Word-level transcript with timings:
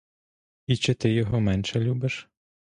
І 0.67 0.75
чи 0.77 0.93
ти 0.93 1.13
його 1.13 1.39
менше 1.39 1.79
любиш? 1.79 2.29